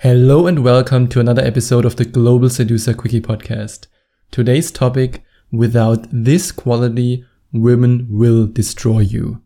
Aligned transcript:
Hello 0.00 0.46
and 0.46 0.62
welcome 0.62 1.08
to 1.08 1.20
another 1.20 1.40
episode 1.40 1.86
of 1.86 1.96
the 1.96 2.04
Global 2.04 2.50
Seducer 2.50 2.92
Quickie 2.92 3.22
podcast. 3.22 3.86
Today's 4.30 4.70
topic 4.70 5.24
Without 5.50 6.06
this 6.12 6.52
quality, 6.52 7.24
women 7.50 8.06
will 8.10 8.46
destroy 8.46 8.98
you. 8.98 9.40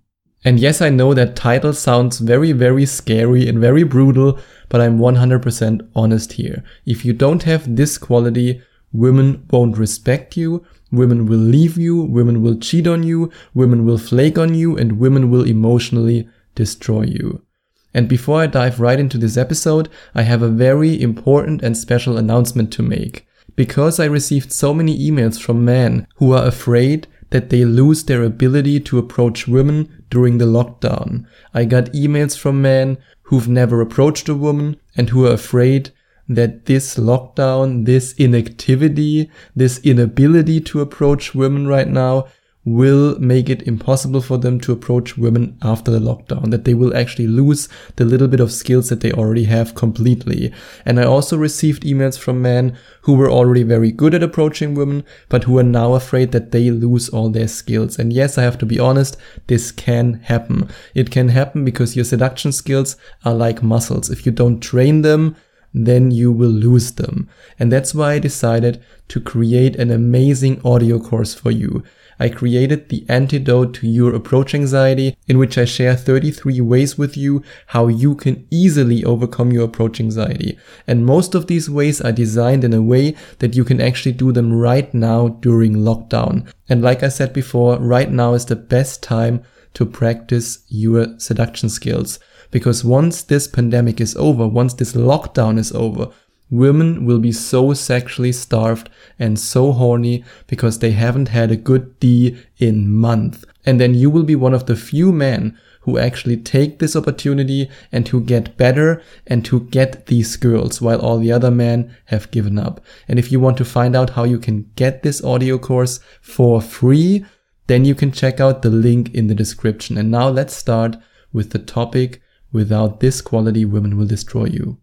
And 0.44 0.58
yes, 0.58 0.82
I 0.82 0.88
know 0.88 1.14
that 1.14 1.36
title 1.36 1.72
sounds 1.72 2.18
very, 2.18 2.50
very 2.50 2.84
scary 2.84 3.48
and 3.48 3.60
very 3.60 3.84
brutal, 3.84 4.40
but 4.68 4.80
I'm 4.80 4.98
100% 4.98 5.88
honest 5.94 6.32
here. 6.32 6.64
If 6.84 7.04
you 7.04 7.12
don't 7.12 7.44
have 7.44 7.76
this 7.76 7.96
quality, 7.96 8.60
women 8.92 9.46
won't 9.52 9.78
respect 9.78 10.36
you, 10.36 10.66
women 10.90 11.26
will 11.26 11.38
leave 11.38 11.78
you, 11.78 12.02
women 12.02 12.42
will 12.42 12.58
cheat 12.58 12.88
on 12.88 13.04
you, 13.04 13.30
women 13.54 13.86
will 13.86 13.98
flake 13.98 14.36
on 14.36 14.54
you, 14.54 14.76
and 14.76 14.98
women 14.98 15.30
will 15.30 15.44
emotionally 15.44 16.28
destroy 16.56 17.02
you. 17.02 17.44
And 17.92 18.08
before 18.08 18.40
I 18.40 18.46
dive 18.46 18.80
right 18.80 19.00
into 19.00 19.18
this 19.18 19.36
episode, 19.36 19.88
I 20.14 20.22
have 20.22 20.42
a 20.42 20.48
very 20.48 21.00
important 21.00 21.62
and 21.62 21.76
special 21.76 22.16
announcement 22.16 22.72
to 22.74 22.82
make. 22.82 23.26
Because 23.56 23.98
I 23.98 24.04
received 24.04 24.52
so 24.52 24.72
many 24.72 24.98
emails 24.98 25.40
from 25.40 25.64
men 25.64 26.06
who 26.16 26.32
are 26.32 26.46
afraid 26.46 27.08
that 27.30 27.50
they 27.50 27.64
lose 27.64 28.04
their 28.04 28.22
ability 28.22 28.80
to 28.80 28.98
approach 28.98 29.48
women 29.48 30.04
during 30.10 30.38
the 30.38 30.44
lockdown. 30.44 31.26
I 31.54 31.64
got 31.64 31.92
emails 31.92 32.38
from 32.38 32.62
men 32.62 32.98
who've 33.22 33.48
never 33.48 33.80
approached 33.80 34.28
a 34.28 34.34
woman 34.34 34.76
and 34.96 35.10
who 35.10 35.26
are 35.26 35.32
afraid 35.32 35.90
that 36.28 36.66
this 36.66 36.96
lockdown, 36.96 37.86
this 37.86 38.12
inactivity, 38.14 39.30
this 39.54 39.78
inability 39.80 40.60
to 40.60 40.80
approach 40.80 41.34
women 41.34 41.66
right 41.66 41.88
now 41.88 42.26
will 42.64 43.18
make 43.18 43.48
it 43.48 43.62
impossible 43.62 44.20
for 44.20 44.36
them 44.36 44.60
to 44.60 44.72
approach 44.72 45.16
women 45.16 45.56
after 45.62 45.90
the 45.90 45.98
lockdown, 45.98 46.50
that 46.50 46.64
they 46.64 46.74
will 46.74 46.94
actually 46.94 47.26
lose 47.26 47.68
the 47.96 48.04
little 48.04 48.28
bit 48.28 48.40
of 48.40 48.52
skills 48.52 48.90
that 48.90 49.00
they 49.00 49.10
already 49.12 49.44
have 49.44 49.74
completely. 49.74 50.52
And 50.84 51.00
I 51.00 51.04
also 51.04 51.38
received 51.38 51.84
emails 51.84 52.18
from 52.18 52.42
men 52.42 52.76
who 53.02 53.14
were 53.14 53.30
already 53.30 53.62
very 53.62 53.90
good 53.90 54.14
at 54.14 54.22
approaching 54.22 54.74
women, 54.74 55.04
but 55.30 55.44
who 55.44 55.58
are 55.58 55.62
now 55.62 55.94
afraid 55.94 56.32
that 56.32 56.50
they 56.50 56.70
lose 56.70 57.08
all 57.08 57.30
their 57.30 57.48
skills. 57.48 57.98
And 57.98 58.12
yes, 58.12 58.36
I 58.36 58.42
have 58.42 58.58
to 58.58 58.66
be 58.66 58.78
honest, 58.78 59.16
this 59.46 59.72
can 59.72 60.14
happen. 60.24 60.68
It 60.94 61.10
can 61.10 61.30
happen 61.30 61.64
because 61.64 61.96
your 61.96 62.04
seduction 62.04 62.52
skills 62.52 62.96
are 63.24 63.34
like 63.34 63.62
muscles. 63.62 64.10
If 64.10 64.26
you 64.26 64.32
don't 64.32 64.60
train 64.60 65.00
them, 65.00 65.34
then 65.72 66.10
you 66.10 66.30
will 66.30 66.50
lose 66.50 66.92
them. 66.92 67.28
And 67.58 67.72
that's 67.72 67.94
why 67.94 68.14
I 68.14 68.18
decided 68.18 68.82
to 69.08 69.20
create 69.20 69.76
an 69.76 69.90
amazing 69.90 70.60
audio 70.64 70.98
course 70.98 71.32
for 71.32 71.50
you. 71.50 71.84
I 72.20 72.28
created 72.28 72.90
the 72.90 73.06
antidote 73.08 73.72
to 73.74 73.88
your 73.88 74.14
approach 74.14 74.54
anxiety 74.54 75.16
in 75.26 75.38
which 75.38 75.56
I 75.56 75.64
share 75.64 75.96
33 75.96 76.60
ways 76.60 76.98
with 76.98 77.16
you 77.16 77.42
how 77.68 77.88
you 77.88 78.14
can 78.14 78.46
easily 78.50 79.02
overcome 79.04 79.52
your 79.52 79.64
approach 79.64 79.98
anxiety. 80.00 80.58
And 80.86 81.06
most 81.06 81.34
of 81.34 81.46
these 81.46 81.70
ways 81.70 82.00
are 82.02 82.12
designed 82.12 82.62
in 82.62 82.74
a 82.74 82.82
way 82.82 83.16
that 83.38 83.56
you 83.56 83.64
can 83.64 83.80
actually 83.80 84.12
do 84.12 84.32
them 84.32 84.52
right 84.52 84.92
now 84.92 85.28
during 85.28 85.76
lockdown. 85.76 86.46
And 86.68 86.82
like 86.82 87.02
I 87.02 87.08
said 87.08 87.32
before, 87.32 87.78
right 87.78 88.10
now 88.10 88.34
is 88.34 88.44
the 88.44 88.54
best 88.54 89.02
time 89.02 89.42
to 89.72 89.86
practice 89.86 90.64
your 90.68 91.18
seduction 91.18 91.70
skills. 91.70 92.18
Because 92.50 92.84
once 92.84 93.22
this 93.22 93.48
pandemic 93.48 94.00
is 94.00 94.14
over, 94.16 94.46
once 94.46 94.74
this 94.74 94.92
lockdown 94.92 95.58
is 95.58 95.72
over, 95.72 96.10
Women 96.50 97.04
will 97.06 97.20
be 97.20 97.32
so 97.32 97.72
sexually 97.74 98.32
starved 98.32 98.90
and 99.18 99.38
so 99.38 99.72
horny 99.72 100.24
because 100.48 100.80
they 100.80 100.90
haven't 100.90 101.28
had 101.28 101.50
a 101.50 101.56
good 101.56 101.98
D 102.00 102.36
in 102.58 102.92
months. 102.92 103.44
And 103.64 103.80
then 103.80 103.94
you 103.94 104.10
will 104.10 104.24
be 104.24 104.34
one 104.34 104.54
of 104.54 104.66
the 104.66 104.74
few 104.74 105.12
men 105.12 105.56
who 105.82 105.96
actually 105.96 106.36
take 106.36 106.78
this 106.78 106.94
opportunity 106.94 107.70
and 107.90 108.06
who 108.08 108.20
get 108.20 108.56
better 108.56 109.02
and 109.26 109.46
who 109.46 109.60
get 109.60 110.06
these 110.06 110.36
girls 110.36 110.80
while 110.80 111.00
all 111.00 111.18
the 111.18 111.32
other 111.32 111.50
men 111.50 111.94
have 112.06 112.30
given 112.30 112.58
up. 112.58 112.80
And 113.08 113.18
if 113.18 113.32
you 113.32 113.40
want 113.40 113.56
to 113.58 113.64
find 113.64 113.96
out 113.96 114.10
how 114.10 114.24
you 114.24 114.38
can 114.38 114.70
get 114.76 115.02
this 115.02 115.22
audio 115.24 115.56
course 115.56 116.00
for 116.20 116.60
free, 116.60 117.24
then 117.66 117.84
you 117.84 117.94
can 117.94 118.12
check 118.12 118.40
out 118.40 118.62
the 118.62 118.70
link 118.70 119.14
in 119.14 119.28
the 119.28 119.34
description. 119.34 119.96
And 119.96 120.10
now 120.10 120.28
let's 120.28 120.54
start 120.54 120.96
with 121.32 121.50
the 121.50 121.58
topic 121.58 122.20
without 122.52 123.00
this 123.00 123.20
quality 123.20 123.64
women 123.64 123.96
will 123.96 124.06
destroy 124.06 124.46
you. 124.46 124.78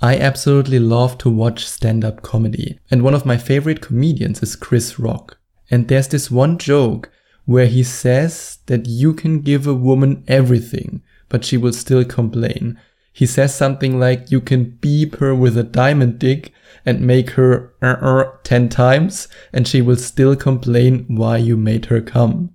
I 0.00 0.16
absolutely 0.16 0.78
love 0.78 1.18
to 1.18 1.28
watch 1.28 1.66
stand 1.66 2.04
up 2.04 2.22
comedy, 2.22 2.78
and 2.88 3.02
one 3.02 3.14
of 3.14 3.26
my 3.26 3.36
favorite 3.36 3.80
comedians 3.80 4.40
is 4.44 4.54
Chris 4.54 4.96
Rock. 4.96 5.38
And 5.72 5.88
there's 5.88 6.06
this 6.06 6.30
one 6.30 6.56
joke 6.56 7.10
where 7.46 7.66
he 7.66 7.82
says 7.82 8.58
that 8.66 8.86
you 8.86 9.12
can 9.12 9.40
give 9.40 9.66
a 9.66 9.74
woman 9.74 10.22
everything, 10.28 11.02
but 11.28 11.44
she 11.44 11.56
will 11.56 11.72
still 11.72 12.04
complain. 12.04 12.78
He 13.12 13.26
says 13.26 13.56
something 13.56 13.98
like 13.98 14.30
you 14.30 14.40
can 14.40 14.78
beep 14.80 15.16
her 15.16 15.34
with 15.34 15.58
a 15.58 15.64
diamond 15.64 16.20
dick 16.20 16.52
and 16.86 17.00
make 17.00 17.30
her 17.30 17.74
uh-uh 17.82 18.36
10 18.44 18.68
times, 18.68 19.26
and 19.52 19.66
she 19.66 19.82
will 19.82 19.96
still 19.96 20.36
complain 20.36 21.06
why 21.08 21.38
you 21.38 21.56
made 21.56 21.86
her 21.86 22.00
come. 22.00 22.50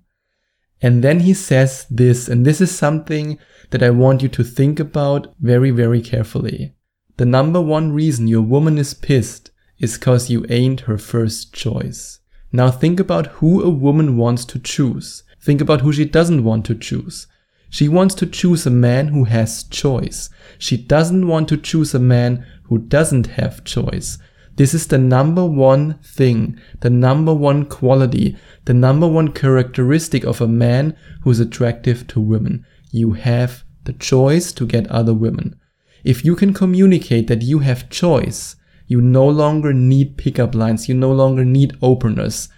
And 0.81 1.03
then 1.03 1.19
he 1.21 1.33
says 1.33 1.85
this, 1.89 2.29
and 2.29 2.45
this 2.45 2.61
is 2.61 2.73
something 2.73 3.37
that 3.71 3.83
I 3.83 3.89
want 3.89 4.21
you 4.21 4.29
to 4.29 4.43
think 4.45 4.79
about 4.79 5.35
very, 5.41 5.71
very 5.71 6.01
carefully. 6.01 6.75
The 7.17 7.25
number 7.25 7.61
one 7.61 7.91
reason 7.91 8.27
your 8.27 8.41
woman 8.41 8.77
is 8.77 8.95
pissed 8.95 9.51
is 9.77 9.97
cause 9.97 10.29
you 10.31 10.45
ain't 10.49 10.81
her 10.81 10.97
first 10.97 11.53
choice. 11.53 12.19
Now 12.51 12.71
think 12.71 12.99
about 12.99 13.27
who 13.37 13.61
a 13.61 13.69
woman 13.69 14.17
wants 14.17 14.45
to 14.45 14.59
choose. 14.59 15.23
Think 15.39 15.61
about 15.61 15.81
who 15.81 15.93
she 15.93 16.05
doesn't 16.05 16.43
want 16.43 16.65
to 16.65 16.75
choose. 16.75 17.27
She 17.69 17.87
wants 17.87 18.15
to 18.15 18.25
choose 18.25 18.65
a 18.65 18.71
man 18.71 19.09
who 19.09 19.25
has 19.25 19.63
choice. 19.63 20.29
She 20.57 20.77
doesn't 20.77 21.27
want 21.27 21.49
to 21.49 21.57
choose 21.57 21.93
a 21.93 21.99
man 21.99 22.45
who 22.63 22.77
doesn't 22.77 23.27
have 23.27 23.63
choice. 23.63 24.17
This 24.55 24.73
is 24.73 24.87
the 24.87 24.99
number 24.99 25.45
one 25.45 25.99
thing, 26.03 26.59
the 26.81 26.91
number 26.91 27.33
one 27.33 27.65
quality, 27.65 28.37
the 28.65 28.73
number 28.73 29.07
one 29.07 29.31
characteristic 29.31 30.23
of 30.23 30.41
a 30.41 30.47
man 30.47 30.95
who's 31.23 31.39
attractive 31.39 32.05
to 32.07 32.19
women. 32.19 32.65
You 32.91 33.13
have 33.13 33.63
the 33.85 33.93
choice 33.93 34.51
to 34.53 34.67
get 34.67 34.87
other 34.87 35.13
women. 35.13 35.59
If 36.03 36.25
you 36.25 36.35
can 36.35 36.53
communicate 36.53 37.27
that 37.27 37.41
you 37.41 37.59
have 37.59 37.89
choice, 37.89 38.55
you 38.87 38.99
no 38.99 39.27
longer 39.27 39.73
need 39.73 40.17
pickup 40.17 40.53
lines, 40.53 40.89
you 40.89 40.95
no 40.95 41.11
longer 41.11 41.45
need 41.45 41.77
openers. 41.81 42.49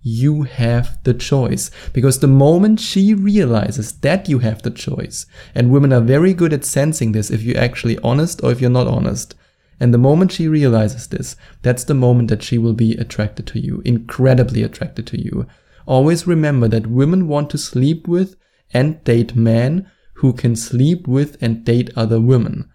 You 0.00 0.42
have 0.42 0.98
the 1.04 1.14
choice. 1.14 1.70
Because 1.92 2.20
the 2.20 2.28
moment 2.28 2.80
she 2.80 3.14
realizes 3.14 3.92
that 4.00 4.28
you 4.28 4.38
have 4.40 4.62
the 4.62 4.70
choice, 4.70 5.26
and 5.54 5.70
women 5.70 5.92
are 5.92 6.00
very 6.00 6.32
good 6.32 6.52
at 6.52 6.64
sensing 6.64 7.12
this 7.12 7.30
if 7.30 7.42
you're 7.42 7.58
actually 7.58 7.98
honest 7.98 8.42
or 8.42 8.52
if 8.52 8.60
you're 8.60 8.70
not 8.70 8.86
honest. 8.86 9.34
And 9.80 9.92
the 9.92 9.98
moment 9.98 10.30
she 10.30 10.46
realizes 10.46 11.08
this, 11.08 11.34
that's 11.62 11.84
the 11.84 11.94
moment 11.94 12.30
that 12.30 12.42
she 12.42 12.56
will 12.56 12.72
be 12.72 12.92
attracted 12.96 13.46
to 13.48 13.58
you, 13.58 13.82
incredibly 13.84 14.62
attracted 14.62 15.08
to 15.08 15.20
you. 15.20 15.46
Always 15.86 16.26
remember 16.26 16.68
that 16.68 16.86
women 16.86 17.26
want 17.26 17.50
to 17.50 17.58
sleep 17.58 18.06
with 18.06 18.36
and 18.72 19.02
date 19.02 19.34
men 19.34 19.90
who 20.14 20.32
can 20.32 20.54
sleep 20.54 21.08
with 21.08 21.36
and 21.42 21.64
date 21.64 21.90
other 21.96 22.20
women. 22.20 22.70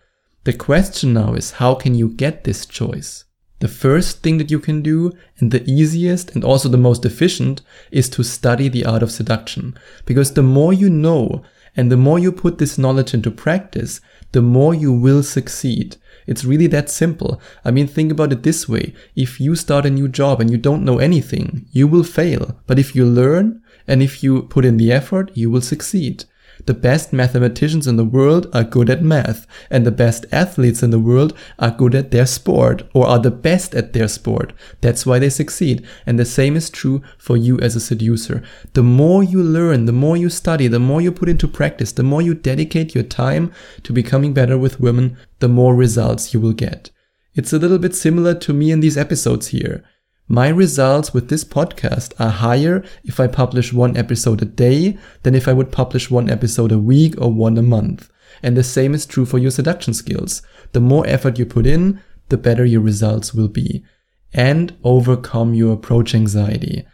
The 0.47 0.53
question 0.53 1.11
now 1.11 1.33
is 1.33 1.59
how 1.59 1.75
can 1.75 1.93
you 1.93 2.07
get 2.07 2.45
this 2.45 2.65
choice? 2.65 3.25
The 3.59 3.67
first 3.67 4.23
thing 4.23 4.37
that 4.37 4.49
you 4.49 4.61
can 4.61 4.81
do, 4.81 5.11
and 5.39 5.51
the 5.51 5.69
easiest 5.69 6.33
and 6.33 6.41
also 6.41 6.69
the 6.69 6.77
most 6.77 7.03
efficient, 7.03 7.61
is 7.91 8.07
to 8.11 8.23
study 8.23 8.69
the 8.69 8.85
art 8.85 9.03
of 9.03 9.11
seduction. 9.11 9.77
Because 10.05 10.35
the 10.35 10.43
more 10.43 10.71
you 10.71 10.89
know, 10.89 11.43
and 11.75 11.91
the 11.91 11.97
more 11.97 12.17
you 12.17 12.31
put 12.31 12.59
this 12.59 12.77
knowledge 12.77 13.13
into 13.13 13.29
practice, 13.29 13.99
the 14.31 14.41
more 14.41 14.73
you 14.73 14.93
will 14.93 15.21
succeed. 15.21 15.97
It's 16.27 16.45
really 16.45 16.67
that 16.67 16.89
simple. 16.89 17.41
I 17.65 17.71
mean, 17.71 17.85
think 17.85 18.09
about 18.13 18.31
it 18.31 18.43
this 18.43 18.69
way. 18.69 18.93
If 19.17 19.41
you 19.41 19.53
start 19.53 19.85
a 19.85 19.89
new 19.89 20.07
job 20.07 20.39
and 20.39 20.49
you 20.49 20.57
don't 20.57 20.85
know 20.85 20.99
anything, 20.99 21.65
you 21.73 21.89
will 21.89 22.05
fail. 22.05 22.57
But 22.67 22.79
if 22.79 22.95
you 22.95 23.05
learn 23.05 23.61
and 23.85 24.01
if 24.01 24.23
you 24.23 24.43
put 24.43 24.63
in 24.63 24.77
the 24.77 24.93
effort, 24.93 25.29
you 25.33 25.49
will 25.49 25.59
succeed. 25.59 26.23
The 26.67 26.73
best 26.73 27.13
mathematicians 27.13 27.87
in 27.87 27.95
the 27.95 28.03
world 28.03 28.47
are 28.53 28.65
good 28.65 28.89
at 28.89 29.01
math, 29.01 29.47
and 29.71 29.85
the 29.85 29.91
best 29.91 30.25
athletes 30.33 30.83
in 30.83 30.89
the 30.89 30.99
world 30.99 31.33
are 31.59 31.71
good 31.71 31.95
at 31.95 32.11
their 32.11 32.25
sport 32.25 32.83
or 32.93 33.07
are 33.07 33.19
the 33.19 33.31
best 33.31 33.73
at 33.73 33.93
their 33.93 34.09
sport. 34.09 34.51
That's 34.81 35.05
why 35.05 35.17
they 35.17 35.29
succeed. 35.29 35.87
And 36.05 36.19
the 36.19 36.25
same 36.25 36.57
is 36.57 36.69
true 36.69 37.01
for 37.17 37.37
you 37.37 37.57
as 37.61 37.77
a 37.77 37.79
seducer. 37.79 38.43
The 38.73 38.83
more 38.83 39.23
you 39.23 39.41
learn, 39.41 39.85
the 39.85 39.93
more 39.93 40.17
you 40.17 40.29
study, 40.29 40.67
the 40.67 40.77
more 40.77 40.99
you 40.99 41.13
put 41.13 41.29
into 41.29 41.47
practice, 41.47 41.93
the 41.93 42.03
more 42.03 42.21
you 42.21 42.33
dedicate 42.33 42.93
your 42.93 43.05
time 43.05 43.53
to 43.83 43.93
becoming 43.93 44.33
better 44.33 44.57
with 44.57 44.81
women, 44.81 45.15
the 45.39 45.47
more 45.47 45.73
results 45.73 46.33
you 46.33 46.41
will 46.41 46.51
get. 46.51 46.91
It's 47.33 47.53
a 47.53 47.59
little 47.59 47.79
bit 47.79 47.95
similar 47.95 48.33
to 48.33 48.51
me 48.51 48.71
in 48.71 48.81
these 48.81 48.97
episodes 48.97 49.47
here. 49.47 49.85
My 50.29 50.49
results 50.49 51.13
with 51.13 51.29
this 51.29 51.45
podcast 51.45 52.13
are 52.19 52.29
higher 52.29 52.83
if 53.05 53.17
I 53.17 53.27
publish 53.27 53.71
one 53.71 53.95
episode 53.95 54.41
a 54.41 54.45
day 54.45 54.97
than 55.23 55.33
if 55.33 55.47
I 55.47 55.53
would 55.53 55.71
publish 55.71 56.11
one 56.11 56.29
episode 56.29 56.73
a 56.73 56.79
week 56.79 57.15
or 57.17 57.31
one 57.31 57.57
a 57.57 57.61
month. 57.61 58.09
And 58.43 58.57
the 58.57 58.63
same 58.63 58.93
is 58.93 59.05
true 59.05 59.25
for 59.25 59.37
your 59.37 59.51
seduction 59.51 59.93
skills. 59.93 60.41
The 60.73 60.81
more 60.81 61.07
effort 61.07 61.39
you 61.39 61.45
put 61.45 61.65
in, 61.65 62.01
the 62.27 62.37
better 62.37 62.65
your 62.65 62.81
results 62.81 63.33
will 63.33 63.47
be. 63.47 63.85
And 64.33 64.75
overcome 64.83 65.53
your 65.53 65.73
approach 65.73 66.13
anxiety. 66.13 66.85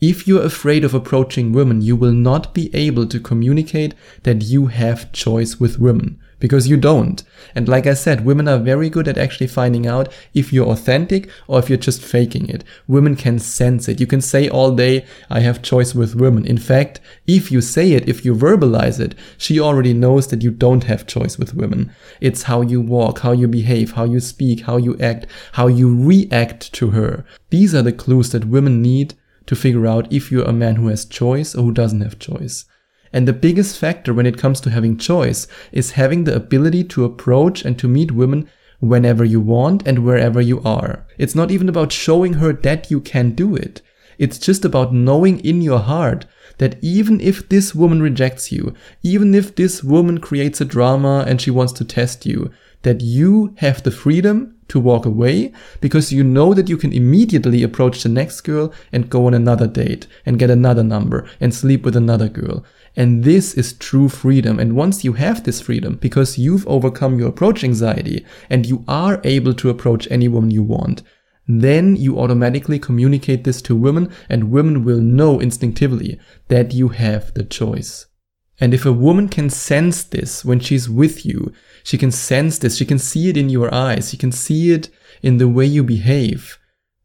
If 0.00 0.26
you're 0.26 0.42
afraid 0.42 0.82
of 0.82 0.92
approaching 0.92 1.52
women, 1.52 1.82
you 1.82 1.94
will 1.94 2.12
not 2.12 2.52
be 2.52 2.74
able 2.74 3.06
to 3.06 3.20
communicate 3.20 3.94
that 4.24 4.42
you 4.42 4.66
have 4.66 5.12
choice 5.12 5.60
with 5.60 5.78
women 5.78 6.18
because 6.42 6.66
you 6.66 6.76
don't. 6.76 7.22
And 7.54 7.68
like 7.68 7.86
I 7.86 7.94
said, 7.94 8.24
women 8.24 8.48
are 8.48 8.58
very 8.58 8.90
good 8.90 9.06
at 9.06 9.16
actually 9.16 9.46
finding 9.46 9.86
out 9.86 10.12
if 10.34 10.52
you're 10.52 10.66
authentic 10.66 11.30
or 11.46 11.60
if 11.60 11.68
you're 11.68 11.78
just 11.78 12.02
faking 12.02 12.48
it. 12.48 12.64
Women 12.88 13.14
can 13.14 13.38
sense 13.38 13.88
it. 13.88 14.00
You 14.00 14.08
can 14.08 14.20
say 14.20 14.48
all 14.48 14.74
day, 14.74 15.06
I 15.30 15.38
have 15.38 15.62
choice 15.62 15.94
with 15.94 16.16
women. 16.16 16.44
In 16.44 16.58
fact, 16.58 17.00
if 17.28 17.52
you 17.52 17.60
say 17.60 17.92
it, 17.92 18.08
if 18.08 18.24
you 18.24 18.34
verbalize 18.34 18.98
it, 18.98 19.14
she 19.38 19.60
already 19.60 19.94
knows 19.94 20.26
that 20.26 20.42
you 20.42 20.50
don't 20.50 20.82
have 20.82 21.06
choice 21.06 21.38
with 21.38 21.54
women. 21.54 21.92
It's 22.20 22.42
how 22.42 22.62
you 22.62 22.80
walk, 22.80 23.20
how 23.20 23.30
you 23.30 23.46
behave, 23.46 23.92
how 23.92 24.04
you 24.04 24.18
speak, 24.18 24.62
how 24.62 24.78
you 24.78 24.98
act, 24.98 25.28
how 25.52 25.68
you 25.68 25.94
react 25.94 26.72
to 26.72 26.90
her. 26.90 27.24
These 27.50 27.72
are 27.72 27.82
the 27.82 27.92
clues 27.92 28.32
that 28.32 28.46
women 28.46 28.82
need 28.82 29.14
to 29.46 29.54
figure 29.54 29.86
out 29.86 30.12
if 30.12 30.32
you're 30.32 30.48
a 30.48 30.52
man 30.52 30.74
who 30.74 30.88
has 30.88 31.04
choice 31.04 31.54
or 31.54 31.62
who 31.62 31.72
doesn't 31.72 32.00
have 32.00 32.18
choice. 32.18 32.64
And 33.12 33.28
the 33.28 33.32
biggest 33.32 33.78
factor 33.78 34.14
when 34.14 34.26
it 34.26 34.38
comes 34.38 34.60
to 34.62 34.70
having 34.70 34.96
choice 34.96 35.46
is 35.70 35.92
having 35.92 36.24
the 36.24 36.34
ability 36.34 36.84
to 36.84 37.04
approach 37.04 37.64
and 37.64 37.78
to 37.78 37.88
meet 37.88 38.12
women 38.12 38.48
whenever 38.80 39.24
you 39.24 39.40
want 39.40 39.86
and 39.86 40.04
wherever 40.04 40.40
you 40.40 40.60
are. 40.62 41.06
It's 41.18 41.34
not 41.34 41.50
even 41.50 41.68
about 41.68 41.92
showing 41.92 42.34
her 42.34 42.52
that 42.52 42.90
you 42.90 43.00
can 43.00 43.30
do 43.30 43.54
it. 43.54 43.82
It's 44.18 44.38
just 44.38 44.64
about 44.64 44.94
knowing 44.94 45.40
in 45.40 45.62
your 45.62 45.78
heart 45.78 46.26
that 46.58 46.76
even 46.82 47.20
if 47.20 47.48
this 47.48 47.74
woman 47.74 48.02
rejects 48.02 48.52
you, 48.52 48.74
even 49.02 49.34
if 49.34 49.54
this 49.54 49.82
woman 49.82 50.18
creates 50.18 50.60
a 50.60 50.64
drama 50.64 51.24
and 51.26 51.40
she 51.40 51.50
wants 51.50 51.72
to 51.74 51.84
test 51.84 52.26
you, 52.26 52.50
that 52.82 53.00
you 53.00 53.54
have 53.58 53.82
the 53.82 53.90
freedom 53.90 54.56
to 54.72 54.80
walk 54.80 55.06
away 55.06 55.52
because 55.80 56.12
you 56.12 56.24
know 56.24 56.52
that 56.54 56.68
you 56.68 56.76
can 56.76 56.92
immediately 56.92 57.62
approach 57.62 58.02
the 58.02 58.08
next 58.08 58.40
girl 58.40 58.72
and 58.90 59.10
go 59.10 59.26
on 59.26 59.34
another 59.34 59.66
date 59.66 60.06
and 60.26 60.38
get 60.38 60.50
another 60.50 60.82
number 60.82 61.28
and 61.40 61.54
sleep 61.54 61.84
with 61.84 61.94
another 61.94 62.28
girl. 62.28 62.64
And 62.96 63.24
this 63.24 63.54
is 63.54 63.74
true 63.74 64.08
freedom. 64.08 64.58
And 64.58 64.74
once 64.74 65.04
you 65.04 65.12
have 65.14 65.44
this 65.44 65.60
freedom, 65.60 65.96
because 65.96 66.38
you've 66.38 66.66
overcome 66.66 67.18
your 67.18 67.28
approach 67.28 67.62
anxiety 67.62 68.24
and 68.50 68.66
you 68.66 68.84
are 68.88 69.20
able 69.24 69.54
to 69.54 69.70
approach 69.70 70.08
any 70.10 70.28
woman 70.28 70.50
you 70.50 70.62
want, 70.62 71.02
then 71.46 71.96
you 71.96 72.18
automatically 72.18 72.78
communicate 72.78 73.44
this 73.44 73.60
to 73.62 73.76
women 73.76 74.10
and 74.28 74.50
women 74.50 74.84
will 74.84 75.00
know 75.00 75.38
instinctively 75.38 76.18
that 76.48 76.72
you 76.72 76.88
have 76.88 77.32
the 77.34 77.44
choice. 77.44 78.06
And 78.60 78.74
if 78.74 78.86
a 78.86 78.92
woman 78.92 79.28
can 79.28 79.50
sense 79.50 80.04
this 80.04 80.44
when 80.44 80.60
she's 80.60 80.88
with 80.88 81.26
you, 81.26 81.52
she 81.82 81.98
can 81.98 82.10
sense 82.10 82.58
this, 82.58 82.76
she 82.76 82.84
can 82.84 82.98
see 82.98 83.28
it 83.28 83.36
in 83.36 83.48
your 83.48 83.72
eyes, 83.74 84.10
she 84.10 84.16
can 84.16 84.32
see 84.32 84.72
it 84.72 84.88
in 85.22 85.38
the 85.38 85.48
way 85.48 85.66
you 85.66 85.82
behave, 85.82 86.58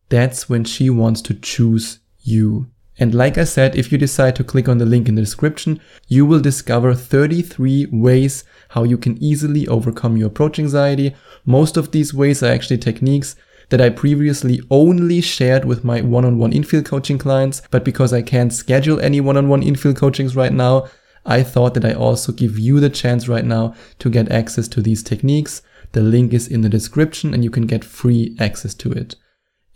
that's 0.09 0.49
when 0.49 0.63
she 0.63 0.89
wants 0.89 1.21
to 1.23 1.33
choose 1.33 1.99
you. 2.19 2.67
And 2.99 3.13
like 3.13 3.37
I 3.37 3.43
said, 3.43 3.75
if 3.75 3.91
you 3.91 3.97
decide 3.97 4.35
to 4.37 4.43
click 4.43 4.67
on 4.67 4.79
the 4.79 4.85
link 4.85 5.07
in 5.07 5.15
the 5.15 5.21
description, 5.21 5.79
you 6.07 6.25
will 6.25 6.39
discover 6.39 6.95
33 6.95 7.87
ways 7.91 8.43
how 8.69 8.83
you 8.83 8.97
can 8.97 9.21
easily 9.21 9.67
overcome 9.67 10.17
your 10.17 10.27
approach 10.27 10.57
anxiety. 10.57 11.15
Most 11.45 11.77
of 11.77 11.91
these 11.91 12.13
ways 12.13 12.41
are 12.41 12.51
actually 12.51 12.79
techniques 12.79 13.35
that 13.69 13.81
I 13.81 13.89
previously 13.89 14.61
only 14.71 15.21
shared 15.21 15.65
with 15.65 15.83
my 15.83 16.01
one-on-one 16.01 16.53
infield 16.53 16.85
coaching 16.85 17.17
clients, 17.17 17.61
but 17.69 17.83
because 17.83 18.13
I 18.13 18.21
can't 18.21 18.53
schedule 18.53 18.99
any 18.99 19.21
one-on-one 19.21 19.61
infield 19.61 19.97
coachings 19.97 20.35
right 20.35 20.53
now, 20.53 20.87
I 21.27 21.43
thought 21.43 21.73
that 21.73 21.85
I 21.85 21.93
also 21.93 22.31
give 22.31 22.57
you 22.57 22.79
the 22.79 22.89
chance 22.89 23.27
right 23.27 23.45
now 23.45 23.75
to 23.99 24.09
get 24.09 24.31
access 24.31 24.67
to 24.69 24.81
these 24.81 25.03
techniques. 25.03 25.61
The 25.91 26.01
link 26.01 26.33
is 26.33 26.47
in 26.47 26.61
the 26.61 26.69
description 26.69 27.33
and 27.33 27.43
you 27.43 27.51
can 27.51 27.67
get 27.67 27.83
free 27.83 28.35
access 28.39 28.73
to 28.75 28.91
it. 28.93 29.15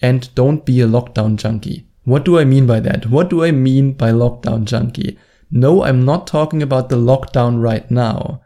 And 0.01 0.33
don't 0.33 0.65
be 0.65 0.79
a 0.79 0.87
lockdown 0.87 1.35
junkie. 1.35 1.87
What 2.03 2.25
do 2.25 2.39
I 2.39 2.45
mean 2.45 2.65
by 2.65 2.79
that? 2.79 3.07
What 3.07 3.29
do 3.29 3.43
I 3.43 3.51
mean 3.51 3.93
by 3.93 4.11
lockdown 4.11 4.63
junkie? 4.63 5.19
No, 5.51 5.83
I'm 5.83 6.05
not 6.05 6.25
talking 6.25 6.63
about 6.63 6.87
the 6.87 6.95
lockdown 6.95 7.61
right 7.61 7.89
now. 7.91 8.41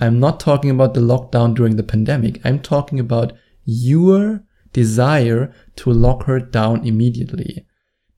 I'm 0.00 0.20
not 0.20 0.38
talking 0.38 0.70
about 0.70 0.94
the 0.94 1.00
lockdown 1.00 1.54
during 1.54 1.76
the 1.76 1.82
pandemic. 1.82 2.40
I'm 2.44 2.60
talking 2.60 3.00
about 3.00 3.32
your 3.64 4.44
desire 4.72 5.52
to 5.76 5.90
lock 5.90 6.24
her 6.24 6.38
down 6.38 6.86
immediately. 6.86 7.66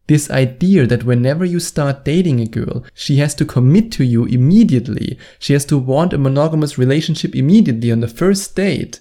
This 0.08 0.31
idea 0.31 0.87
that 0.87 1.05
whenever 1.05 1.44
you 1.44 1.58
start 1.58 2.05
dating 2.05 2.41
a 2.41 2.47
girl, 2.47 2.85
she 2.94 3.17
has 3.17 3.35
to 3.37 3.44
commit 3.44 3.91
to 3.93 4.05
you 4.05 4.25
immediately. 4.25 5.19
She 5.38 5.53
has 5.53 5.64
to 5.67 5.79
want 5.79 6.12
a 6.12 6.19
monogamous 6.19 6.79
relationship 6.79 7.35
immediately 7.35 7.91
on 7.91 8.00
the 8.00 8.08
first 8.08 8.55
date. 8.55 9.00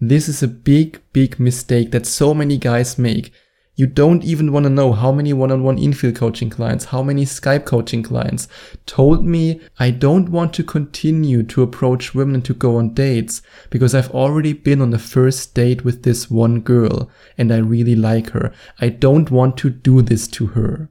This 0.00 0.28
is 0.28 0.42
a 0.42 0.48
big, 0.48 1.00
big 1.12 1.38
mistake 1.38 1.92
that 1.92 2.06
so 2.06 2.34
many 2.34 2.58
guys 2.58 2.98
make. 2.98 3.32
You 3.76 3.88
don't 3.88 4.22
even 4.22 4.52
want 4.52 4.64
to 4.64 4.70
know 4.70 4.92
how 4.92 5.10
many 5.10 5.32
one-on-one 5.32 5.78
infield 5.78 6.14
coaching 6.14 6.48
clients, 6.48 6.86
how 6.86 7.02
many 7.02 7.24
Skype 7.24 7.64
coaching 7.64 8.04
clients 8.04 8.46
told 8.86 9.24
me 9.24 9.60
I 9.80 9.90
don't 9.90 10.28
want 10.28 10.54
to 10.54 10.62
continue 10.62 11.42
to 11.42 11.62
approach 11.62 12.14
women 12.14 12.40
to 12.42 12.54
go 12.54 12.76
on 12.76 12.94
dates 12.94 13.42
because 13.70 13.92
I've 13.92 14.12
already 14.12 14.52
been 14.52 14.80
on 14.80 14.90
the 14.90 14.98
first 15.00 15.54
date 15.56 15.84
with 15.84 16.04
this 16.04 16.30
one 16.30 16.60
girl 16.60 17.10
and 17.36 17.52
I 17.52 17.56
really 17.56 17.96
like 17.96 18.30
her. 18.30 18.52
I 18.80 18.90
don't 18.90 19.32
want 19.32 19.56
to 19.58 19.70
do 19.70 20.02
this 20.02 20.28
to 20.28 20.48
her. 20.48 20.90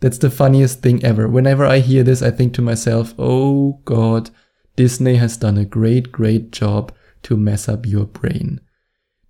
That's 0.00 0.18
the 0.18 0.30
funniest 0.30 0.82
thing 0.82 1.02
ever. 1.02 1.26
Whenever 1.28 1.64
I 1.64 1.78
hear 1.78 2.02
this, 2.02 2.20
I 2.20 2.30
think 2.30 2.52
to 2.54 2.62
myself, 2.62 3.14
oh 3.18 3.80
God, 3.86 4.28
Disney 4.76 5.14
has 5.14 5.38
done 5.38 5.56
a 5.56 5.64
great, 5.64 6.12
great 6.12 6.50
job 6.50 6.92
to 7.22 7.36
mess 7.38 7.70
up 7.70 7.86
your 7.86 8.04
brain. 8.04 8.60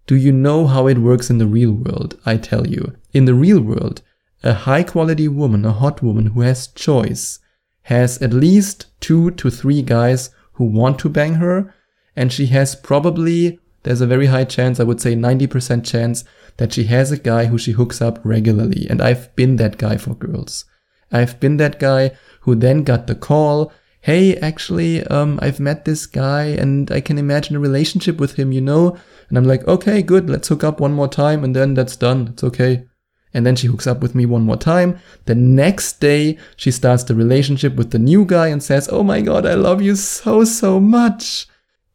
Do 0.07 0.17
you 0.17 0.33
know 0.33 0.67
how 0.67 0.87
it 0.89 0.99
works 0.99 1.31
in 1.31 1.39
the 1.39 1.47
real 1.47 1.73
world? 1.73 2.19
I 2.27 2.37
tell 2.37 2.67
you. 2.67 2.97
In 3.13 3.25
the 3.25 3.35
real 3.35 3.61
world, 3.61 4.03
a 4.43 4.53
high 4.53 4.83
quality 4.83 5.29
woman, 5.29 5.65
a 5.65 5.73
hot 5.73 6.03
woman 6.03 6.27
who 6.27 6.41
has 6.41 6.67
choice, 6.67 7.39
has 7.83 8.21
at 8.21 8.33
least 8.33 8.87
two 9.01 9.31
to 9.33 9.51
three 9.51 9.83
guys 9.83 10.31
who 10.55 10.65
want 10.65 10.99
to 11.01 11.09
bang 11.09 11.35
her, 11.35 11.75
and 12.17 12.33
she 12.33 12.47
has 12.47 12.75
probably, 12.75 13.59
there's 13.85 14.01
a 14.01 14.07
very 14.07 14.27
high 14.27 14.45
chance, 14.45 14.81
I 14.81 14.85
would 14.85 15.01
say 15.01 15.15
90% 15.15 15.85
chance, 15.85 16.25
that 16.57 16.73
she 16.73 16.85
has 16.85 17.11
a 17.11 17.17
guy 17.17 17.47
who 17.47 17.59
she 17.59 17.73
hooks 17.73 18.03
up 18.03 18.21
regularly. 18.25 18.87
And 18.91 19.01
I've 19.01 19.35
been 19.37 19.57
that 19.57 19.79
guy 19.79 19.97
for 19.97 20.15
girls. 20.15 20.65
I've 21.11 21.39
been 21.41 21.57
that 21.59 21.79
guy 21.79 22.13
who 22.43 22.55
then 22.55 22.83
got 22.83 23.07
the 23.07 23.15
call 23.15 23.73
hey, 24.03 24.37
actually, 24.39 25.05
um, 25.07 25.39
I've 25.41 25.61
met 25.61 25.85
this 25.85 26.07
guy 26.07 26.47
and 26.47 26.91
I 26.91 27.01
can 27.01 27.19
imagine 27.19 27.55
a 27.55 27.61
relationship 27.61 28.19
with 28.19 28.35
him, 28.35 28.51
you 28.51 28.61
know? 28.61 28.97
And 29.29 29.39
I'm 29.39 29.45
like, 29.45 29.67
okay, 29.69 30.03
good, 30.03 30.29
let's 30.29 30.49
hook 30.49 30.65
up 30.65 30.81
one 30.81 30.93
more 30.93 31.07
time 31.07 31.45
and 31.45 31.55
then 31.55 31.75
that's 31.75 31.95
done. 31.95 32.29
It's 32.33 32.43
okay. 32.43 32.85
And 33.33 33.47
then 33.47 33.55
she 33.55 33.69
hooks 33.69 33.87
up 33.87 34.01
with 34.01 34.17
me 34.17 34.27
one 34.27 34.43
more 34.43 34.57
time. 34.57 34.99
The 35.27 35.37
next 35.37 36.01
day, 36.01 36.37
she 36.57 36.73
starts 36.73 37.05
the 37.05 37.15
relationship 37.15 37.77
with 37.77 37.93
the 37.93 37.99
new 38.01 38.25
guy 38.25 38.49
and 38.49 38.61
says, 38.61 38.89
Oh 38.91 39.05
my 39.05 39.21
God, 39.21 39.47
I 39.47 39.55
love 39.55 39.81
you 39.81 39.95
so, 39.95 40.45
so 40.45 40.81
much. 40.81 41.47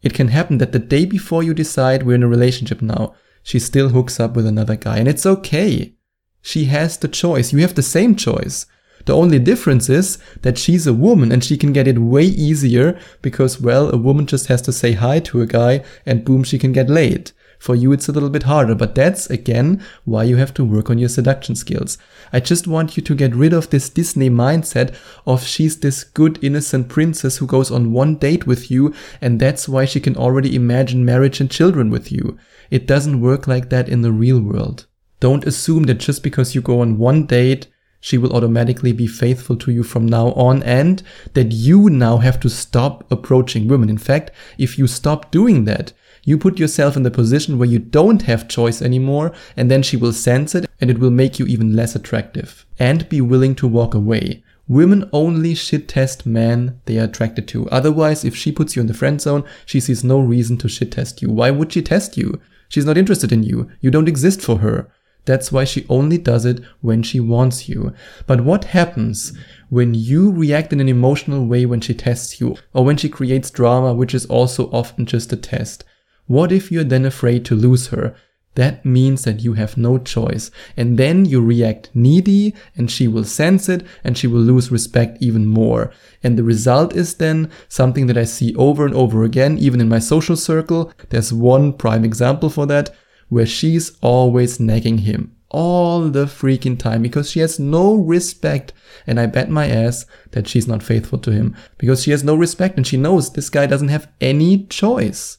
It 0.01 0.13
can 0.13 0.30
happen 0.30 0.59
that 0.59 0.71
the 0.71 0.80
day 0.80 1.06
before 1.06 1.44
you 1.44 1.54
decide 1.54 2.04
we're 2.04 2.15
in 2.15 2.24
a 2.24 2.27
relationship 2.27 2.81
now, 2.81 3.15
she 3.44 3.59
still 3.59 3.90
hooks 3.90 4.18
up 4.18 4.33
with 4.33 4.47
another 4.47 4.78
guy 4.78 4.97
and 4.97 5.09
it's 5.09 5.26
okay. 5.26 5.94
She 6.42 6.66
has 6.66 6.97
the 6.97 7.09
choice. 7.09 7.52
You 7.52 7.59
have 7.59 7.76
the 7.76 7.83
same 7.83 8.16
choice. 8.16 8.66
The 9.06 9.16
only 9.16 9.39
difference 9.39 9.89
is 9.89 10.18
that 10.42 10.57
she's 10.57 10.85
a 10.85 10.94
woman 10.94 11.31
and 11.31 11.44
she 11.44 11.57
can 11.57 11.73
get 11.73 11.87
it 11.87 11.99
way 11.99 12.23
easier 12.23 12.99
because, 13.21 13.61
well, 13.61 13.89
a 13.89 13.97
woman 13.97 14.25
just 14.25 14.47
has 14.47 14.61
to 14.63 14.73
say 14.73 14.94
hi 14.94 15.19
to 15.21 15.42
a 15.42 15.45
guy 15.45 15.83
and 16.06 16.25
boom, 16.25 16.44
she 16.44 16.59
can 16.59 16.73
get 16.73 16.89
laid. 16.89 17.31
For 17.59 17.75
you, 17.75 17.92
it's 17.92 18.07
a 18.07 18.11
little 18.11 18.30
bit 18.30 18.44
harder, 18.44 18.75
but 18.75 18.94
that's 18.94 19.30
again 19.30 19.83
why 20.06 20.23
you 20.23 20.35
have 20.37 20.54
to 20.56 20.66
work 20.66 20.89
on 20.89 20.99
your 20.99 21.09
seduction 21.09 21.56
skills. 21.56 21.97
I 22.31 22.39
just 22.39 22.68
want 22.68 22.95
you 22.95 23.04
to 23.04 23.16
get 23.16 23.35
rid 23.35 23.51
of 23.51 23.69
this 23.69 23.89
Disney 23.89 24.30
mindset 24.30 24.95
of 25.25 25.44
she's 25.44 25.80
this 25.80 26.04
good 26.04 26.37
innocent 26.44 26.87
princess 26.87 27.37
who 27.37 27.47
goes 27.47 27.71
on 27.71 27.94
one 27.94 28.16
date 28.18 28.45
with 28.45 28.69
you 28.69 28.94
and 29.21 29.39
that's 29.39 29.68
why 29.68 29.85
she 29.85 29.99
can 29.99 30.16
already 30.16 30.56
imagine 30.56 31.04
marriage 31.04 31.39
and 31.39 31.49
children 31.49 31.89
with 31.89 32.11
you. 32.11 32.37
It 32.69 32.85
doesn't 32.85 33.21
work 33.21 33.47
like 33.47 33.69
that 33.69 33.89
in 33.89 34.01
the 34.01 34.11
real 34.11 34.39
world. 34.39 34.85
Don't 35.19 35.47
assume 35.47 35.83
that 35.83 35.95
just 35.95 36.21
because 36.21 36.54
you 36.54 36.61
go 36.61 36.81
on 36.81 36.99
one 36.99 37.25
date, 37.25 37.68
she 37.99 38.18
will 38.18 38.33
automatically 38.33 38.92
be 38.92 39.07
faithful 39.07 39.56
to 39.57 39.71
you 39.71 39.83
from 39.83 40.06
now 40.06 40.31
on 40.33 40.63
and 40.63 41.04
that 41.33 41.51
you 41.51 41.89
now 41.89 42.18
have 42.18 42.39
to 42.39 42.49
stop 42.49 43.09
approaching 43.11 43.68
women. 43.68 43.89
In 43.89 43.97
fact, 43.97 44.31
if 44.57 44.77
you 44.77 44.87
stop 44.87 45.31
doing 45.31 45.66
that, 45.66 45.94
you 46.23 46.37
put 46.37 46.59
yourself 46.59 46.97
in 46.97 47.04
the 47.04 47.11
position 47.11 47.57
where 47.57 47.69
you 47.69 47.80
don't 47.80 48.23
have 48.23 48.49
choice 48.49 48.81
anymore 48.81 49.33
and 49.56 49.71
then 49.71 49.81
she 49.81 49.95
will 49.97 50.13
sense 50.13 50.54
it 50.56 50.69
and 50.81 50.89
it 50.89 50.99
will 50.99 51.11
make 51.11 51.39
you 51.39 51.45
even 51.45 51.75
less 51.75 51.95
attractive 51.95 52.66
and 52.77 53.07
be 53.09 53.21
willing 53.21 53.56
to 53.56 53.68
walk 53.68 53.94
away. 53.94 54.44
Women 54.68 55.09
only 55.13 55.56
shit 55.56 55.87
test 55.87 56.25
men 56.25 56.81
they 56.85 56.99
are 56.99 57.06
attracted 57.06 57.47
to. 57.49 57.69
Otherwise, 57.69 58.25
if 58.25 58.35
she 58.35 58.51
puts 58.51 58.75
you 58.75 58.81
in 58.81 58.87
the 58.87 58.94
friend 58.94 59.21
zone, 59.21 59.45
she 59.66 59.80
sees 59.80 60.04
no 60.04 60.19
reason 60.19 60.57
to 60.57 60.68
shit 60.68 60.92
test 60.92 61.21
you. 61.21 61.30
Why 61.30 61.51
would 61.51 61.71
she 61.71 61.81
test 61.81 62.18
you? 62.18 62.42
She's 62.68 62.85
not 62.85 62.97
interested 62.97 63.31
in 63.31 63.44
you. 63.44 63.69
You 63.80 63.92
don't 63.92 64.09
exist 64.09 64.42
for 64.42 64.57
her. 64.57 64.92
That's 65.28 65.52
why 65.52 65.66
she 65.66 65.86
only 65.90 66.18
does 66.18 66.46
it 66.46 66.62
when 66.81 67.04
she 67.04 67.19
wants 67.19 67.69
you. 67.69 67.94
But 68.26 68.42
what 68.42 68.64
happens 68.64 69.38
when 69.69 69.94
you 69.94 70.31
react 70.31 70.74
in 70.74 70.80
an 70.80 70.90
emotional 70.90 71.46
way 71.46 71.68
when 71.68 71.81
she 71.81 71.94
tests 71.94 72.42
you 72.42 72.56
or 72.74 72.84
when 72.84 72.98
she 72.98 73.10
creates 73.10 73.52
drama, 73.52 73.94
which 73.94 74.16
is 74.16 74.26
also 74.26 74.72
often 74.72 75.06
just 75.06 75.31
a 75.31 75.38
test? 75.38 75.84
What 76.26 76.52
if 76.52 76.72
you're 76.72 76.84
then 76.84 77.06
afraid 77.06 77.46
to 77.46 77.56
lose 77.56 77.88
her? 77.88 78.16
that 78.57 78.84
means 78.84 79.24
that 79.24 79.44
you 79.44 79.54
have 79.54 79.78
no 79.78 80.00
choice. 80.00 80.50
And 80.76 80.98
then 80.98 81.26
you 81.26 81.42
react 81.42 81.92
needy 81.94 82.56
and 82.76 82.90
she 82.90 83.07
will 83.07 83.24
sense 83.24 83.69
it 83.69 83.86
and 84.04 84.18
she 84.18 84.26
will 84.26 84.42
lose 84.42 84.72
respect 84.72 85.19
even 85.22 85.46
more. 85.46 85.92
And 86.24 86.38
the 86.38 86.44
result 86.44 86.96
is 86.96 87.16
then 87.16 87.52
something 87.69 88.07
that 88.07 88.18
I 88.18 88.24
see 88.24 88.56
over 88.56 88.84
and 88.84 88.96
over 88.96 89.24
again, 89.24 89.60
even 89.60 89.80
in 89.80 89.88
my 89.88 90.00
social 90.00 90.36
circle. 90.36 90.92
There's 91.10 91.31
one 91.31 91.72
prime 91.72 92.04
example 92.04 92.50
for 92.50 92.66
that 92.66 92.96
where 93.30 93.46
she's 93.46 93.98
always 94.02 94.60
nagging 94.60 95.00
him 95.00 95.38
all 95.50 96.10
the 96.10 96.26
freaking 96.26 96.78
time 96.78 97.02
because 97.02 97.31
she 97.31 97.40
has 97.40 97.60
no 97.60 97.96
respect. 97.96 98.74
And 99.06 99.19
I 99.19 99.26
bet 99.28 99.50
my 99.50 99.68
ass 99.68 100.06
that 100.31 100.48
she's 100.48 100.68
not 100.68 100.84
faithful 100.84 101.19
to 101.19 101.31
him 101.31 101.56
because 101.78 102.04
she 102.04 102.12
has 102.12 102.24
no 102.24 102.36
respect 102.36 102.78
and 102.78 102.86
she 102.86 102.98
knows 102.98 103.31
this 103.31 103.50
guy 103.50 103.66
doesn't 103.66 103.88
have 103.88 104.10
any 104.19 104.66
choice. 104.66 105.38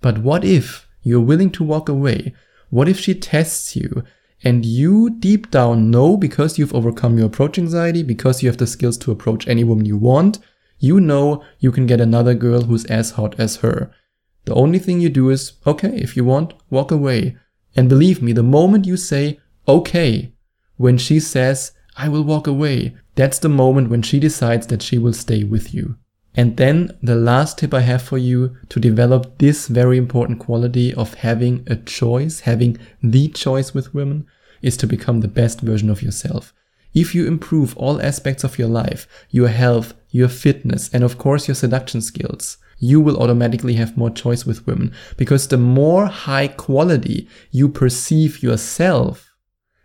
But 0.00 0.18
what 0.18 0.44
if 0.44 0.88
you're 1.02 1.20
willing 1.20 1.50
to 1.52 1.64
walk 1.64 1.88
away? 1.88 2.34
What 2.70 2.88
if 2.88 2.98
she 2.98 3.14
tests 3.14 3.76
you 3.76 4.04
and 4.42 4.64
you 4.64 5.10
deep 5.10 5.50
down 5.50 5.90
know 5.90 6.16
because 6.16 6.58
you've 6.58 6.74
overcome 6.74 7.16
your 7.18 7.26
approach 7.26 7.58
anxiety, 7.58 8.02
because 8.02 8.42
you 8.42 8.48
have 8.48 8.58
the 8.58 8.66
skills 8.66 8.98
to 8.98 9.12
approach 9.12 9.46
any 9.46 9.62
woman 9.62 9.86
you 9.86 9.96
want, 9.96 10.38
you 10.78 11.00
know 11.00 11.44
you 11.60 11.70
can 11.70 11.86
get 11.86 12.00
another 12.00 12.34
girl 12.34 12.62
who's 12.62 12.84
as 12.86 13.12
hot 13.12 13.38
as 13.38 13.56
her. 13.56 13.92
The 14.44 14.54
only 14.54 14.78
thing 14.78 15.00
you 15.00 15.08
do 15.08 15.30
is, 15.30 15.52
okay, 15.66 15.96
if 15.96 16.16
you 16.16 16.24
want, 16.24 16.54
walk 16.70 16.90
away. 16.90 17.36
And 17.76 17.88
believe 17.88 18.20
me, 18.20 18.32
the 18.32 18.42
moment 18.42 18.86
you 18.86 18.96
say, 18.96 19.40
okay, 19.68 20.32
when 20.76 20.98
she 20.98 21.20
says, 21.20 21.72
I 21.96 22.08
will 22.08 22.24
walk 22.24 22.46
away, 22.46 22.96
that's 23.14 23.38
the 23.38 23.48
moment 23.48 23.90
when 23.90 24.02
she 24.02 24.18
decides 24.18 24.66
that 24.68 24.82
she 24.82 24.98
will 24.98 25.12
stay 25.12 25.44
with 25.44 25.74
you. 25.74 25.96
And 26.34 26.56
then 26.56 26.96
the 27.02 27.14
last 27.14 27.58
tip 27.58 27.74
I 27.74 27.80
have 27.80 28.02
for 28.02 28.16
you 28.16 28.56
to 28.70 28.80
develop 28.80 29.38
this 29.38 29.68
very 29.68 29.98
important 29.98 30.38
quality 30.38 30.94
of 30.94 31.14
having 31.14 31.62
a 31.66 31.76
choice, 31.76 32.40
having 32.40 32.78
the 33.02 33.28
choice 33.28 33.74
with 33.74 33.94
women, 33.94 34.26
is 34.62 34.76
to 34.78 34.86
become 34.86 35.20
the 35.20 35.28
best 35.28 35.60
version 35.60 35.90
of 35.90 36.02
yourself. 36.02 36.54
If 36.94 37.14
you 37.14 37.26
improve 37.26 37.76
all 37.76 38.00
aspects 38.00 38.44
of 38.44 38.58
your 38.58 38.68
life, 38.68 39.06
your 39.30 39.48
health, 39.48 39.94
your 40.10 40.28
fitness, 40.28 40.88
and 40.92 41.04
of 41.04 41.18
course 41.18 41.48
your 41.48 41.54
seduction 41.54 42.00
skills, 42.00 42.58
you 42.82 43.00
will 43.00 43.16
automatically 43.22 43.74
have 43.74 43.96
more 43.96 44.10
choice 44.10 44.44
with 44.44 44.66
women 44.66 44.92
because 45.16 45.46
the 45.46 45.56
more 45.56 46.06
high 46.06 46.48
quality 46.48 47.28
you 47.52 47.68
perceive 47.68 48.42
yourself 48.42 49.32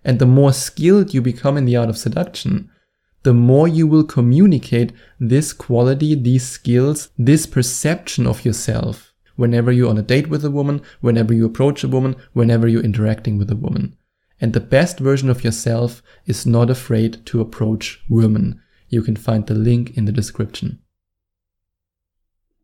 and 0.03 0.17
the 0.17 0.25
more 0.25 0.51
skilled 0.51 1.13
you 1.13 1.21
become 1.21 1.57
in 1.57 1.65
the 1.65 1.75
art 1.75 1.89
of 1.89 1.97
seduction, 1.97 2.71
the 3.21 3.35
more 3.35 3.67
you 3.67 3.85
will 3.85 4.03
communicate 4.03 4.93
this 5.19 5.53
quality, 5.53 6.15
these 6.15 6.49
skills, 6.49 7.09
this 7.19 7.45
perception 7.45 8.25
of 8.25 8.43
yourself 8.43 9.13
whenever 9.35 9.71
you're 9.71 9.91
on 9.91 9.99
a 9.99 10.01
date 10.01 10.27
with 10.27 10.43
a 10.43 10.49
woman, 10.49 10.81
whenever 10.99 11.35
you 11.35 11.45
approach 11.45 11.83
a 11.83 11.87
woman, 11.87 12.15
whenever 12.33 12.67
you're 12.67 12.81
interacting 12.81 13.37
with 13.37 13.51
a 13.51 13.55
woman. 13.55 13.95
And 14.41 14.53
the 14.53 14.59
best 14.59 14.97
version 14.97 15.29
of 15.29 15.43
yourself 15.43 16.01
is 16.25 16.47
not 16.47 16.71
afraid 16.71 17.23
to 17.27 17.41
approach 17.41 18.03
women. 18.09 18.59
You 18.89 19.03
can 19.03 19.15
find 19.15 19.45
the 19.45 19.53
link 19.53 19.95
in 19.95 20.05
the 20.05 20.11
description. 20.11 20.79